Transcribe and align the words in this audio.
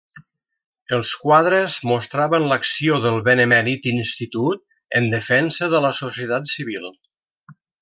Els 0.95 1.09
quadres 1.25 1.75
mostraven 1.89 2.47
l'acció 2.53 2.97
del 3.03 3.19
Benemèrit 3.29 3.85
Institut 3.93 4.65
en 5.03 5.13
defensa 5.15 5.71
de 5.77 5.83
la 5.87 5.93
societat 6.01 6.51
civil. 6.57 6.91